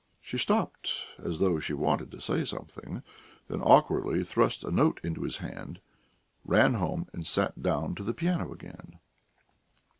She 0.19 0.39
stopped 0.39 0.91
as 1.19 1.37
though 1.37 1.59
she 1.59 1.73
wanted 1.73 2.09
to 2.09 2.19
say 2.19 2.43
something, 2.43 3.03
then 3.47 3.61
awkwardly 3.61 4.23
thrust 4.23 4.63
a 4.63 4.71
note 4.71 4.99
into 5.03 5.21
his 5.21 5.37
hand, 5.37 5.79
ran 6.43 6.73
home 6.73 7.05
and 7.13 7.27
sat 7.27 7.61
down 7.61 7.93
to 7.93 8.03
the 8.03 8.15
piano 8.15 8.51
again. 8.51 8.97